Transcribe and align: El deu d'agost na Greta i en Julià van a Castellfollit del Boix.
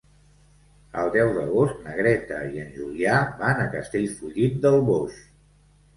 El 1.01 1.09
deu 1.15 1.27
d'agost 1.35 1.83
na 1.83 1.93
Greta 1.99 2.39
i 2.55 2.63
en 2.63 2.73
Julià 2.79 3.15
van 3.45 3.63
a 3.67 3.71
Castellfollit 3.77 4.61
del 4.65 4.79
Boix. 4.89 5.25